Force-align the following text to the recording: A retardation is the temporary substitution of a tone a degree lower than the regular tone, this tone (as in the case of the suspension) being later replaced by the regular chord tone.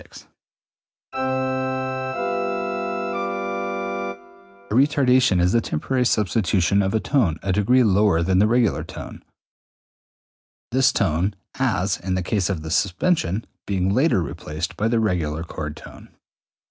A 0.03 0.07
retardation 4.71 5.39
is 5.39 5.51
the 5.51 5.61
temporary 5.61 6.07
substitution 6.07 6.81
of 6.81 6.95
a 6.95 6.99
tone 6.99 7.37
a 7.43 7.51
degree 7.53 7.83
lower 7.83 8.23
than 8.23 8.39
the 8.39 8.47
regular 8.47 8.83
tone, 8.83 9.23
this 10.71 10.91
tone 10.91 11.35
(as 11.59 11.99
in 11.99 12.15
the 12.15 12.23
case 12.23 12.49
of 12.49 12.63
the 12.63 12.71
suspension) 12.71 13.45
being 13.67 13.93
later 13.93 14.23
replaced 14.23 14.75
by 14.75 14.87
the 14.87 14.99
regular 14.99 15.43
chord 15.43 15.77
tone. 15.77 16.09